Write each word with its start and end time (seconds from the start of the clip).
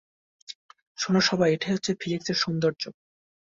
শোনো, 0.97 1.19
সবাই, 1.21 1.49
এটাই 1.51 1.73
হচ্ছে 1.73 1.91
ফিজিক্সের 2.01 2.37
সৌন্দর্য। 2.37 2.83